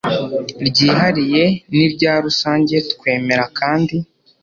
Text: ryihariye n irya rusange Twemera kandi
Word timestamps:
ryihariye 0.67 1.43
n 1.75 1.77
irya 1.85 2.13
rusange 2.25 2.75
Twemera 2.91 3.45
kandi 3.59 3.95